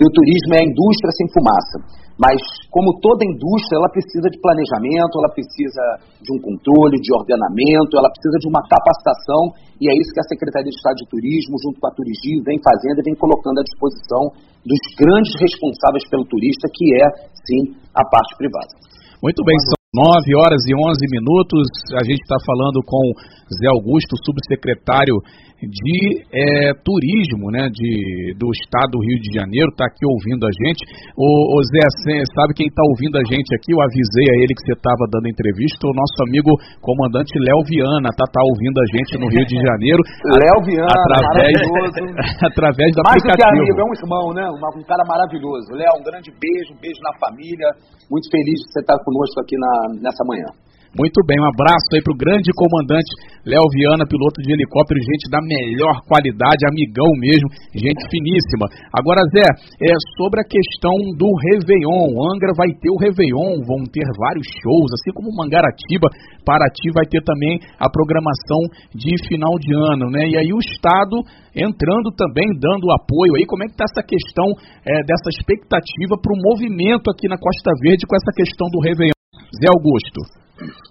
[0.00, 1.76] que o turismo é a indústria sem fumaça.
[2.16, 2.40] Mas,
[2.72, 5.84] como toda indústria, ela precisa de planejamento, ela precisa
[6.24, 10.28] de um controle, de ordenamento, ela precisa de uma capacitação, e é isso que a
[10.32, 13.64] Secretaria de Estado de Turismo, junto com a Turigi, vem fazendo e vem colocando à
[13.64, 14.32] disposição
[14.64, 17.06] dos grandes responsáveis pelo turista, que é,
[17.44, 18.72] sim, a parte privada.
[19.20, 21.64] Muito bem, são 9 horas e 11 minutos.
[21.98, 23.04] A gente está falando com
[23.52, 25.16] Zé Augusto, subsecretário
[25.60, 30.52] de é, turismo né, de, do estado do Rio de Janeiro, está aqui ouvindo a
[30.64, 30.80] gente.
[31.14, 31.84] O, o Zé,
[32.32, 33.72] sabe quem está ouvindo a gente aqui?
[33.76, 38.08] Eu avisei a ele que você estava dando entrevista, o nosso amigo comandante Léo Viana
[38.08, 40.00] está tá ouvindo a gente no Rio de Janeiro.
[40.40, 41.54] Léo Viana, através,
[42.48, 43.20] através do Mais aplicativo.
[43.20, 44.44] Mais do que amigo, é um irmão, né?
[44.48, 45.76] Um, cara maravilhoso.
[45.76, 47.68] Léo, um grande beijo, um beijo na família.
[48.08, 50.48] Muito feliz de você estar conosco aqui na, nessa manhã.
[50.90, 53.14] Muito bem, um abraço aí pro grande comandante
[53.46, 58.66] Léo Viana, piloto de helicóptero, gente da melhor qualidade, amigão mesmo, gente finíssima.
[58.90, 59.46] Agora, Zé,
[59.86, 62.10] é sobre a questão do Réveillon.
[62.34, 66.10] Angra vai ter o Réveillon, vão ter vários shows, assim como Mangaratiba,
[66.42, 68.58] Paraty vai ter também a programação
[68.90, 70.26] de final de ano, né?
[70.26, 71.22] E aí o Estado
[71.54, 73.46] entrando também, dando apoio aí.
[73.46, 74.46] Como é que está essa questão
[74.82, 79.14] é, dessa expectativa para o movimento aqui na Costa Verde com essa questão do Réveillon?
[79.54, 80.39] Zé Augusto.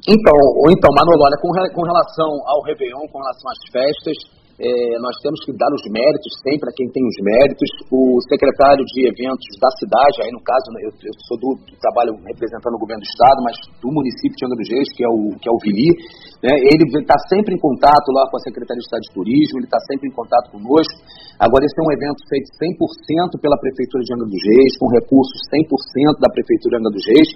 [0.08, 0.36] Então,
[0.72, 4.18] então Manolo, olha, com, com relação ao Réveillon, com relação às festas,
[4.60, 7.70] é, nós temos que dar os méritos sempre a quem tem os méritos.
[7.88, 11.76] O secretário de eventos da cidade, aí no caso, né, eu, eu sou do, do,
[11.80, 15.08] trabalho representando o governo do estado, mas do município de Angra dos Reis, que é
[15.08, 15.96] o, que é o Vili,
[16.44, 19.70] né, ele está sempre em contato lá com a Secretaria de Estado de Turismo, ele
[19.72, 20.96] está sempre em contato conosco.
[21.40, 25.40] Agora, esse é um evento feito 100% pela Prefeitura de Angra dos Reis, com recursos
[25.56, 27.30] 100% da Prefeitura de Angra dos Reis,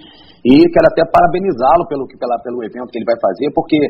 [0.44, 3.80] e quero até parabenizá-lo pelo, pelo evento que ele vai fazer, porque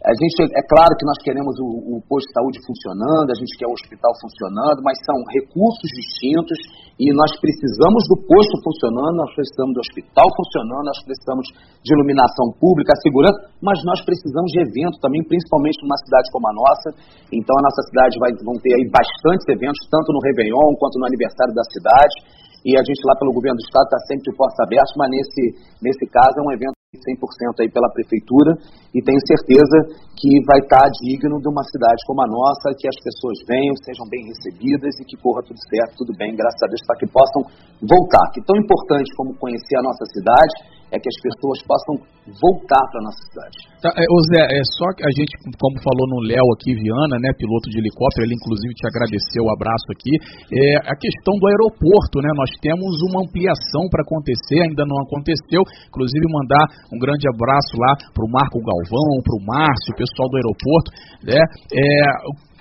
[0.00, 3.52] a gente, é claro que nós queremos o, o, posto de saúde funcionando, a gente
[3.60, 6.56] quer o hospital funcionando, mas são recursos distintos
[6.96, 11.44] e nós precisamos do posto funcionando, nós precisamos do hospital funcionando, nós precisamos
[11.84, 16.54] de iluminação pública, segurança, mas nós precisamos de evento também, principalmente numa cidade como a
[16.56, 16.88] nossa.
[17.28, 21.12] Então a nossa cidade vai vão ter aí bastantes eventos, tanto no Réveillon quanto no
[21.12, 22.40] aniversário da cidade.
[22.64, 25.44] E a gente lá pelo governo do estado está sempre de portas abertas, mas nesse,
[25.84, 28.58] nesse caso é um evento 100% aí pela prefeitura
[28.90, 29.78] e tenho certeza
[30.18, 34.04] que vai estar digno de uma cidade como a nossa, que as pessoas venham, sejam
[34.10, 37.40] bem recebidas e que corra tudo certo, tudo bem, graças a Deus, para que possam
[37.86, 38.26] voltar.
[38.34, 41.94] Que tão importante como conhecer a nossa cidade é que as pessoas possam
[42.26, 43.56] voltar para a nossa cidade.
[43.78, 47.30] Tá, é, Zé, é só que a gente, como falou no Léo aqui, Viana, né,
[47.38, 50.12] piloto de helicóptero, ele inclusive te agradeceu o abraço aqui,
[50.52, 55.62] é a questão do aeroporto, né, nós temos uma ampliação para acontecer, ainda não aconteceu,
[55.88, 60.28] inclusive mandar um grande abraço lá para o Marco Galvão, para o Márcio, o pessoal
[60.28, 60.88] do aeroporto,
[61.24, 61.40] né,
[61.72, 61.84] é,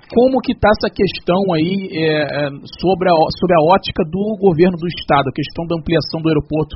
[0.10, 2.50] como que está essa questão aí é, é,
[2.82, 6.74] sobre, a, sobre a ótica do governo do estado, a questão da ampliação do aeroporto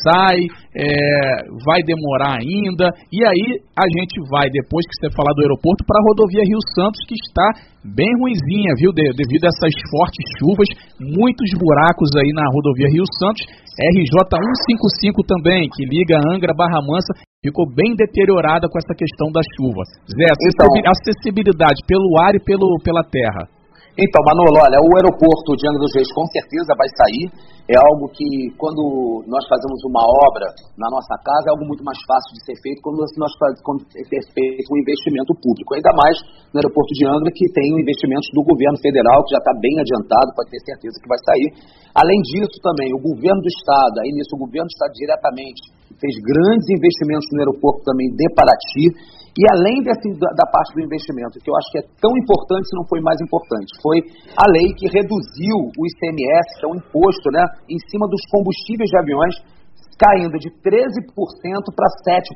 [0.00, 5.42] sai, é, vai demorar ainda, e aí a gente vai, depois que você falar do
[5.44, 10.24] aeroporto, para a rodovia Rio Santos, que está bem ruimzinha, viu, devido a essas fortes
[10.40, 10.68] chuvas,
[11.00, 13.44] muitos buracos aí na rodovia Rio Santos,
[13.76, 17.12] RJ 155 também, que liga Angra Barra Mansa,
[17.44, 19.82] ficou bem deteriorada com essa questão da chuva.
[20.12, 23.48] Zé, então, acessibilidade pelo ar e pelo, pela terra.
[23.98, 27.26] Então, Manolo, olha, o aeroporto de Angra dos Reis com certeza vai sair.
[27.70, 30.46] É algo que, quando nós fazemos uma obra
[30.78, 34.02] na nossa casa, é algo muito mais fácil de ser feito quando nós fazemos é
[34.06, 35.74] feito um investimento público.
[35.74, 36.18] Ainda mais
[36.50, 40.34] no aeroporto de Angra, que tem investimentos do governo federal, que já está bem adiantado,
[40.34, 41.48] pode ter certeza que vai sair.
[41.94, 45.62] Além disso, também, o governo do Estado, aí nisso o governo do Estado diretamente,
[45.98, 48.86] fez grandes investimentos no aeroporto também de Paraty
[49.40, 52.76] e além desse, da, parte do investimento, que eu acho que é tão importante, se
[52.76, 53.96] não foi mais importante, foi
[54.36, 58.92] a lei que reduziu o ICMS, que é um imposto, né, em cima dos combustíveis
[58.92, 59.34] de aviões,
[59.96, 62.28] caindo de 13% para 7%,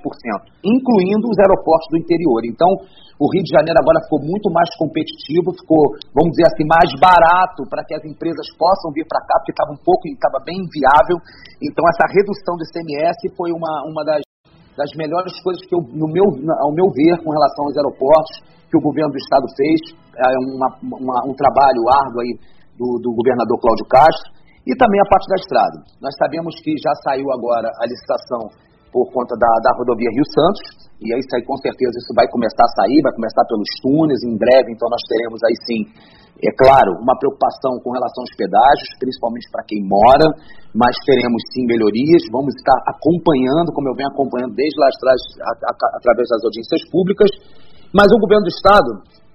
[0.65, 2.41] incluindo os aeroportos do interior.
[2.49, 2.73] Então,
[3.21, 7.69] o Rio de Janeiro agora ficou muito mais competitivo, ficou, vamos dizer assim, mais barato
[7.69, 11.21] para que as empresas possam vir para cá, porque estava um pouco, estava bem inviável.
[11.61, 14.24] Então, essa redução do ICMS foi uma, uma das
[14.77, 16.27] das melhores coisas que eu, no meu,
[16.63, 18.35] ao meu ver, com relação aos aeroportos,
[18.71, 19.81] que o governo do estado fez,
[20.19, 22.33] é uma, uma, um trabalho árduo aí
[22.75, 24.35] do, do governador Cláudio Castro,
[24.67, 25.77] e também a parte da estrada.
[26.01, 28.49] Nós sabemos que já saiu agora a licitação
[28.95, 32.75] por conta da, da rodovia Rio Santos, e aí com certeza isso vai começar a
[32.79, 35.83] sair, vai começar pelos túneis, em breve, então nós teremos aí sim
[36.45, 40.27] é claro, uma preocupação com relação aos pedágios, principalmente para quem mora,
[40.75, 42.27] mas teremos sim melhorias.
[42.29, 45.21] Vamos estar acompanhando, como eu venho acompanhando desde lá atrás,
[45.95, 47.31] através das audiências públicas.
[47.95, 48.91] Mas o governo do Estado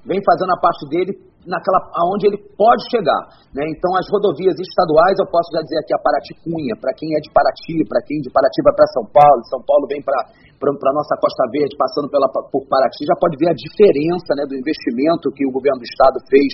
[0.05, 1.11] vem fazendo a parte dele
[1.49, 3.21] naquela aonde ele pode chegar.
[3.51, 3.65] Né?
[3.73, 7.19] Então, as rodovias estaduais, eu posso já dizer aqui a Paraty Cunha, para quem é
[7.19, 10.95] de Paraty, para quem de Paraty vai para São Paulo, São Paulo vem para a
[10.95, 15.33] nossa Costa Verde, passando pela, por Paraty, já pode ver a diferença né, do investimento
[15.33, 16.53] que o governo do Estado fez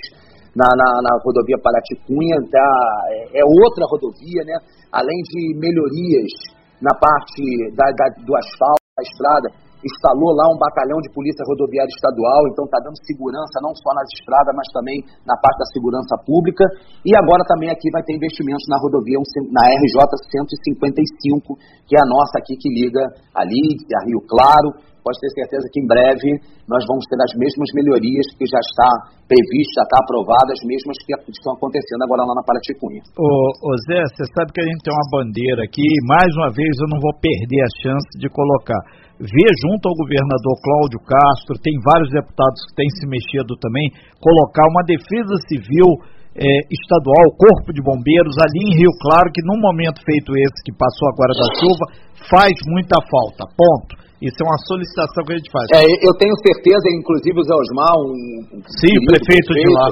[0.56, 2.68] na, na, na rodovia Paraty-Cunha, tá,
[3.12, 4.56] é, é, outra rodovia, né?
[4.88, 6.32] além de melhorias
[6.80, 7.44] na parte
[7.76, 12.66] da, da, do asfalto, da estrada, instalou lá um batalhão de polícia rodoviária estadual, então
[12.66, 16.66] está dando segurança não só nas estradas, mas também na parte da segurança pública.
[17.06, 19.16] E agora também aqui vai ter investimentos na rodovia,
[19.54, 19.96] na RJ
[20.28, 23.00] 155, que é a nossa aqui que liga
[23.32, 24.74] ali, a Rio Claro,
[25.06, 26.30] pode ter certeza que em breve
[26.66, 28.90] nós vamos ter as mesmas melhorias que já está
[29.30, 33.02] previsto, já está aprovado, as mesmas que estão acontecendo agora lá na Paraticunha.
[33.14, 36.50] Ô, ô Zé, você sabe que a gente tem uma bandeira aqui, e mais uma
[36.50, 39.05] vez eu não vou perder a chance de colocar.
[39.16, 43.88] Ver junto ao governador Cláudio Castro, tem vários deputados que têm se mexido também,
[44.20, 45.88] colocar uma defesa civil
[46.36, 50.72] é, estadual, Corpo de Bombeiros, ali em Rio Claro, que num momento feito esse que
[50.76, 51.84] passou agora da chuva,
[52.28, 53.48] faz muita falta.
[53.56, 54.06] Ponto.
[54.20, 55.64] Isso é uma solicitação que a gente faz.
[55.76, 59.86] É, eu tenho certeza, inclusive o Zé Osmar, um, Sim, prefeito, prefeito, de lá.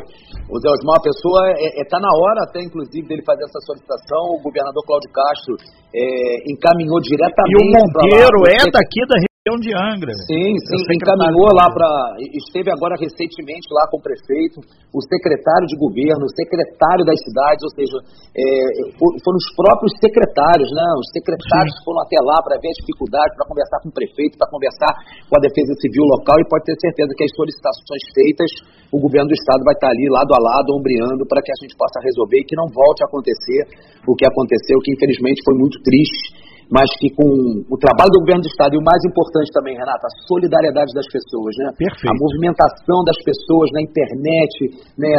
[0.45, 3.45] O Zé Osmar, a pessoa, está é, é, tá na hora até, inclusive, dele fazer
[3.45, 4.37] essa solicitação.
[4.37, 5.57] O governador Cláudio Castro
[5.89, 6.05] é,
[6.53, 7.57] encaminhou diretamente.
[7.57, 10.09] E o Monteiro é daqui da de Angra.
[10.25, 12.17] Sim, sim, encaminhou lá para.
[12.33, 14.57] Esteve agora recentemente lá com o prefeito,
[14.89, 17.99] o secretário de governo, o secretário das cidades, ou seja,
[18.33, 18.49] é,
[18.97, 20.89] foram os próprios secretários, né?
[20.97, 21.85] Os secretários sim.
[21.85, 24.93] foram até lá para ver as dificuldades, para conversar com o prefeito, para conversar
[25.29, 28.51] com a defesa civil local e pode ter certeza que as solicitações feitas,
[28.89, 31.77] o governo do estado vai estar ali lado a lado, ombreando, para que a gente
[31.77, 33.61] possa resolver e que não volte a acontecer
[34.09, 37.29] o que aconteceu, que infelizmente foi muito triste mas que com
[37.69, 41.07] o trabalho do governo do Estado e o mais importante também, Renata, a solidariedade das
[41.09, 41.67] pessoas, né?
[41.77, 42.09] Perfeito.
[42.09, 44.55] A movimentação das pessoas na internet,
[44.97, 45.13] né?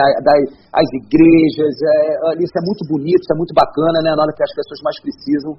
[0.74, 4.16] as igrejas, é, isso é muito bonito, isso é muito bacana, né?
[4.18, 5.52] Na hora que as pessoas mais precisam,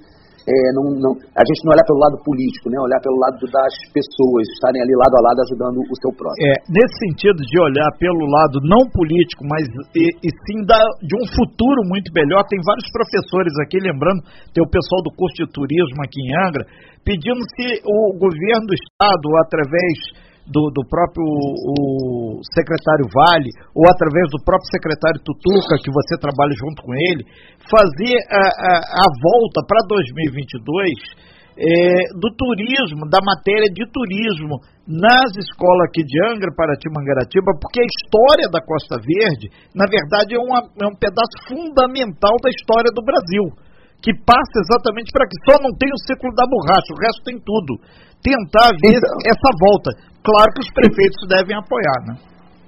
[0.46, 2.78] é, não, não, a gente não olhar pelo lado político, né?
[2.78, 6.38] Olhar pelo lado das pessoas, estarem ali lado a lado ajudando o seu próximo.
[6.46, 11.14] É, nesse sentido de olhar pelo lado não político, mas e, e sim da, de
[11.18, 14.22] um futuro muito melhor, tem vários professores aqui, lembrando,
[14.54, 16.64] tem o pessoal do curso de turismo aqui em Angra,
[17.02, 24.30] pedindo se o governo do estado, através do, do próprio o secretário Vale, ou através
[24.30, 27.26] do próprio secretário Tutuca, que você trabalha junto com ele,
[27.66, 35.32] fazer a, a, a volta para 2022 é, do turismo, da matéria de turismo nas
[35.35, 40.38] escolas aqui de Angra, Paraty, Mangaratiba, porque a história da Costa Verde, na verdade, é,
[40.38, 43.66] uma, é um pedaço fundamental da história do Brasil
[44.02, 47.37] que passa exatamente para que só não tem o ciclo da borracha, o resto tem
[47.40, 47.80] tudo.
[48.22, 49.90] Tentar ver então, essa volta.
[50.24, 52.14] Claro que os prefeitos devem apoiar, né?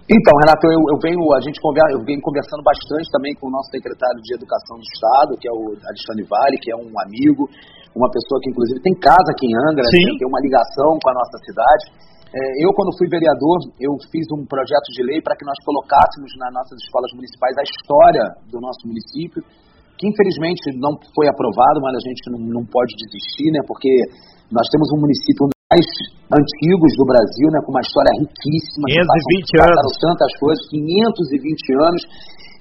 [0.08, 3.52] Então, Renato, eu, eu, venho, a gente conversa, eu venho conversando bastante também com o
[3.52, 7.44] nosso secretário de Educação do Estado, que é o Alexandre Vale, que é um amigo,
[7.92, 10.16] uma pessoa que inclusive tem casa aqui em Angra, Sim.
[10.16, 11.84] tem uma ligação com a nossa cidade.
[12.28, 16.32] É, eu, quando fui vereador, eu fiz um projeto de lei para que nós colocássemos
[16.40, 19.44] nas nossas escolas municipais a história do nosso município,
[19.98, 23.60] que infelizmente não foi aprovado, mas a gente não, não pode desistir, né?
[23.66, 23.90] Porque
[24.48, 25.84] nós temos um município mais
[26.32, 28.88] antigos do Brasil, né, com uma história riquíssima.
[28.88, 29.92] 520 anos.
[30.00, 32.02] tantas coisas, 520 anos.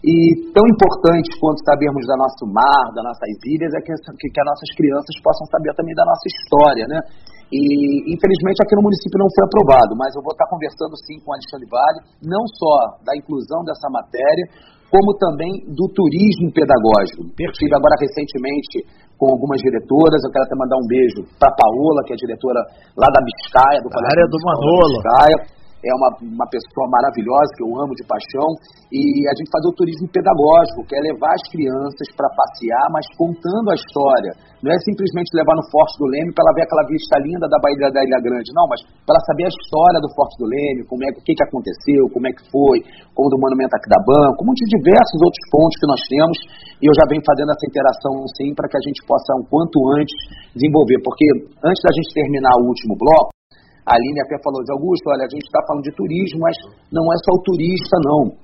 [0.06, 4.40] E tão importante quanto sabermos da nosso mar, das nossas ilhas, é que, que, que
[4.42, 7.00] as nossas crianças possam saber também da nossa história, né?
[7.48, 11.32] E, infelizmente, aqui no município não foi aprovado, mas eu vou estar conversando sim com
[11.32, 14.46] o Alexandre Vale, não só da inclusão dessa matéria,
[14.92, 17.24] como também do turismo pedagógico.
[17.24, 18.84] Eu estive agora recentemente
[19.16, 22.62] com algumas diretoras, eu quero até mandar um beijo para a Paola, que é diretora
[23.00, 24.98] lá da Biscaia, do Colégio área do Manolo.
[25.02, 25.38] Biscaia
[25.88, 28.48] é uma, uma pessoa maravilhosa, que eu amo de paixão,
[28.92, 33.04] e a gente faz o turismo pedagógico, que é levar as crianças para passear, mas
[33.16, 34.32] contando a história.
[34.60, 37.62] Não é simplesmente levar no Forte do Leme para ela ver aquela vista linda da
[37.62, 41.02] Baía da Ilha Grande, não, mas para saber a história do Forte do Leme, como
[41.06, 42.78] é, o que, que aconteceu, como é que foi,
[43.14, 46.38] como do Monumento aqui da Banca, como de diversos outros pontos que nós temos,
[46.82, 49.78] e eu já venho fazendo essa interação sim para que a gente possa, um quanto
[49.94, 50.16] antes,
[50.58, 51.26] desenvolver, porque
[51.62, 53.37] antes da gente terminar o último bloco,
[53.88, 56.56] a Aline até falou de Augusto, olha, a gente está falando de turismo, mas
[56.92, 58.36] não é só o turista, não.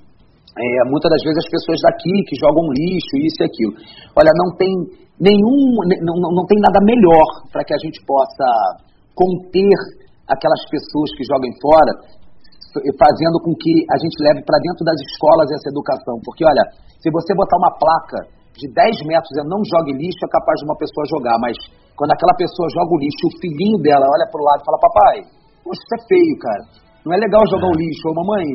[0.56, 3.74] É, muitas das vezes as pessoas daqui que jogam lixo, isso e aquilo.
[4.16, 4.72] Olha, não tem
[5.20, 5.60] nenhum,
[6.00, 8.48] não, não tem nada melhor para que a gente possa
[9.12, 9.76] conter
[10.32, 11.92] aquelas pessoas que joguem fora,
[12.96, 16.24] fazendo com que a gente leve para dentro das escolas essa educação.
[16.24, 16.64] Porque, olha,
[17.04, 18.20] se você botar uma placa
[18.56, 21.56] de 10 metros não jogue lixo, é capaz de uma pessoa jogar, mas
[21.98, 24.80] quando aquela pessoa joga o lixo, o filhinho dela olha para o lado e fala:
[24.82, 25.16] Papai,
[25.62, 26.64] poxa, isso é feio, cara.
[27.06, 28.04] Não é legal jogar o lixo.
[28.10, 28.46] Ou mamãe,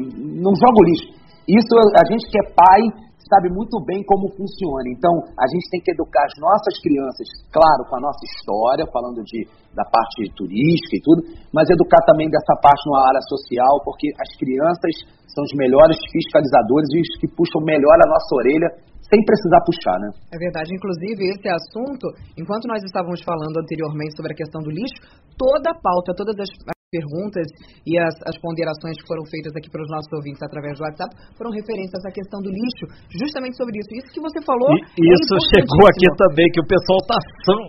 [0.43, 1.09] não joga o lixo.
[1.49, 2.83] Isso a gente que é pai
[3.29, 4.89] sabe muito bem como funciona.
[4.89, 9.21] Então, a gente tem que educar as nossas crianças, claro, com a nossa história, falando
[9.21, 9.45] de,
[9.77, 11.21] da parte turística e tudo,
[11.53, 14.93] mas educar também dessa parte na área social, porque as crianças
[15.29, 18.69] são os melhores fiscalizadores e os que puxam melhor a nossa orelha
[19.09, 20.09] sem precisar puxar, né?
[20.33, 20.69] É verdade.
[20.73, 25.01] Inclusive, esse assunto, enquanto nós estávamos falando anteriormente sobre a questão do lixo,
[25.37, 26.51] toda a pauta, todas as
[26.89, 27.45] perguntas
[27.85, 31.53] e as, as, ponderações que foram feitas aqui pelos nossos ouvintes através do WhatsApp foram
[31.53, 33.93] referentes à questão do lixo, justamente sobre isso.
[33.93, 34.73] Isso que você falou.
[34.73, 37.19] E, é isso chegou aqui também, que o pessoal está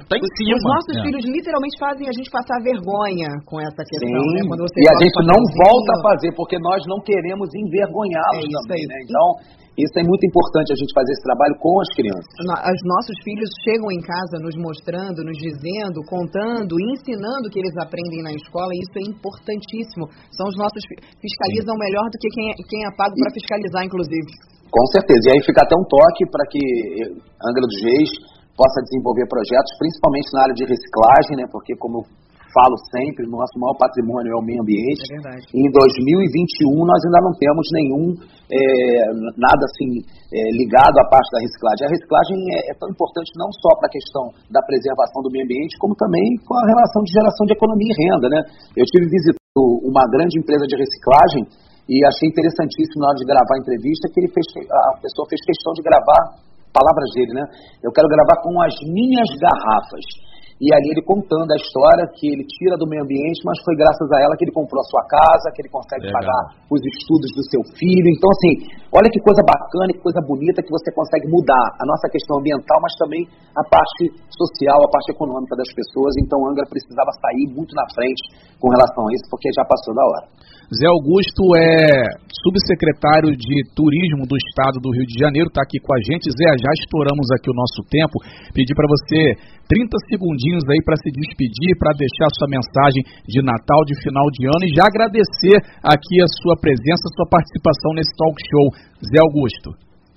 [0.08, 0.56] tá em cima.
[0.56, 1.02] Os nossos é.
[1.04, 4.08] filhos literalmente fazem a gente passar vergonha com essa questão.
[4.08, 4.40] Né?
[4.40, 4.56] Sim, né?
[4.56, 8.84] e a gente não volta a fazer, porque nós não queremos envergonhá-los é também.
[8.88, 8.96] Né?
[9.04, 9.60] Então.
[9.80, 12.28] Isso é muito importante a gente fazer esse trabalho com as crianças.
[12.36, 17.72] Os nossos filhos chegam em casa nos mostrando, nos dizendo, contando, ensinando o que eles
[17.80, 20.06] aprendem na escola, e isso é importantíssimo.
[20.36, 20.84] São os nossos
[21.24, 21.84] fiscalizam Sim.
[21.88, 24.32] melhor do que quem é, quem é pago para fiscalizar, inclusive.
[24.68, 25.24] Com certeza.
[25.28, 26.62] E aí fica até um toque para que
[27.40, 28.12] Angra dos Reis
[28.60, 31.46] possa desenvolver projetos, principalmente na área de reciclagem, né?
[31.48, 32.04] Porque como
[32.54, 35.06] falo sempre, nosso maior patrimônio é o meio ambiente.
[35.10, 38.06] É em 2021 nós ainda não temos nenhum
[38.50, 38.60] é,
[39.38, 40.02] nada assim
[40.34, 41.86] é, ligado à parte da reciclagem.
[41.86, 45.46] A reciclagem é, é tão importante não só para a questão da preservação do meio
[45.46, 48.40] ambiente, como também com a relação de geração de economia e renda, né?
[48.78, 49.40] Eu tive visitando
[49.86, 51.44] uma grande empresa de reciclagem
[51.90, 55.42] e achei interessantíssimo na hora de gravar a entrevista que ele fez, a pessoa fez
[55.42, 56.38] questão de gravar
[56.70, 57.46] palavras dele, né?
[57.82, 60.06] Eu quero gravar com as minhas garrafas.
[60.60, 64.12] E ali ele contando a história que ele tira do meio ambiente, mas foi graças
[64.12, 66.20] a ela que ele comprou a sua casa, que ele consegue Legal.
[66.20, 68.10] pagar os estudos do seu filho.
[68.12, 68.54] Então, assim,
[68.92, 72.76] olha que coisa bacana, que coisa bonita que você consegue mudar a nossa questão ambiental,
[72.84, 73.24] mas também
[73.56, 76.12] a parte social, a parte econômica das pessoas.
[76.20, 78.20] Então, Angra precisava sair muito na frente
[78.60, 80.28] com relação a isso, porque já passou da hora.
[80.70, 82.06] Zé Augusto é
[82.46, 86.30] subsecretário de Turismo do Estado do Rio de Janeiro, está aqui com a gente.
[86.30, 88.22] Zé, já estouramos aqui o nosso tempo.
[88.54, 89.34] Pedi para você
[89.66, 94.50] 30 segundinhos aí para se despedir, para deixar sua mensagem de Natal, de final de
[94.50, 98.66] ano e já agradecer aqui a sua presença, a sua participação nesse talk show.
[99.06, 99.70] Zé Augusto.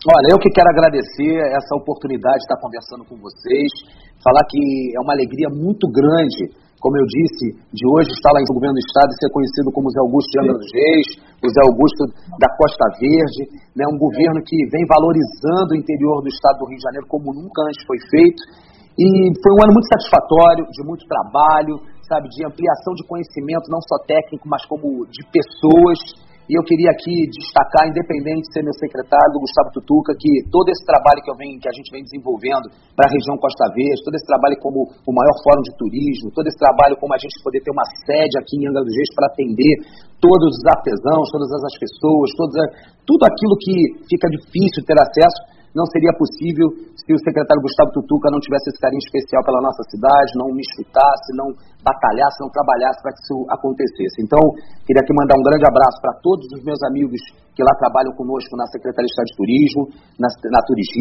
[0.08, 3.70] Olha, eu que quero agradecer essa oportunidade de estar conversando com vocês,
[4.18, 4.58] falar que
[4.96, 6.50] é uma alegria muito grande
[6.82, 9.86] como eu disse, de hoje estar lá em governo do Estado e ser conhecido como
[9.94, 12.02] Zé Augusto de Angra dos Reis, o Zé Augusto
[12.42, 13.42] da Costa Verde,
[13.78, 17.30] né, um governo que vem valorizando o interior do Estado do Rio de Janeiro como
[17.30, 18.42] nunca antes foi feito.
[18.98, 19.06] E
[19.40, 23.96] foi um ano muito satisfatório, de muito trabalho, sabe, de ampliação de conhecimento, não só
[24.04, 26.00] técnico, mas como de pessoas.
[26.50, 30.84] E eu queria aqui destacar, independente de ser meu secretário, Gustavo Tutuca, que todo esse
[30.84, 34.18] trabalho que, eu venho, que a gente vem desenvolvendo para a região Costa Verde, todo
[34.18, 37.62] esse trabalho como o maior fórum de turismo, todo esse trabalho como a gente poder
[37.62, 39.74] ter uma sede aqui em Angra dos Reis para atender
[40.18, 42.58] todos os artesãos, todas as pessoas, todas,
[43.06, 43.74] tudo aquilo que
[44.10, 48.80] fica difícil ter acesso, não seria possível se o secretário Gustavo Tutuca não tivesse esse
[48.80, 51.48] carinho especial pela nossa cidade, não me escutasse, não
[51.80, 54.20] batalhasse, não trabalhasse para que isso acontecesse.
[54.20, 54.40] Então,
[54.84, 57.20] queria aqui mandar um grande abraço para todos os meus amigos
[57.56, 59.82] que lá trabalham conosco na Secretaria de Estado de Turismo,
[60.20, 60.92] na, na Turismo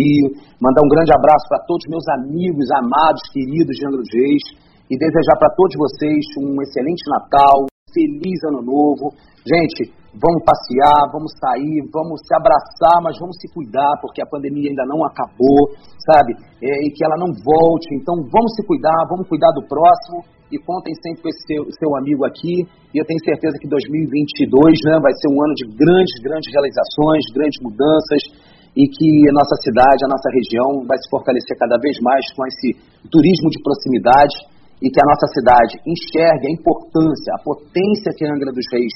[0.61, 4.43] mandar um grande abraço para todos os meus amigos, amados, queridos de Andro Reis,
[4.89, 9.13] e desejar para todos vocês um excelente Natal, feliz Ano Novo.
[9.45, 14.69] Gente, vamos passear, vamos sair, vamos se abraçar, mas vamos se cuidar, porque a pandemia
[14.69, 15.71] ainda não acabou,
[16.11, 16.35] sabe?
[16.59, 17.95] É, e que ela não volte.
[17.95, 21.89] Então vamos se cuidar, vamos cuidar do próximo e contem sempre com esse seu, seu
[21.95, 22.67] amigo aqui.
[22.91, 24.51] E eu tenho certeza que 2022
[24.83, 29.55] né, vai ser um ano de grandes, grandes realizações, grandes mudanças e que a nossa
[29.63, 32.75] cidade, a nossa região vai se fortalecer cada vez mais com esse
[33.07, 34.35] turismo de proximidade
[34.81, 38.93] e que a nossa cidade enxergue a importância, a potência que a Angra dos Reis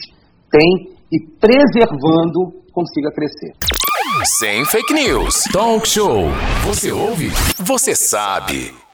[0.49, 3.53] tem e preservando consiga crescer.
[4.23, 5.43] Sem fake news.
[5.51, 6.23] Talk show.
[6.65, 7.29] Você ouve?
[7.59, 8.84] Você sabe.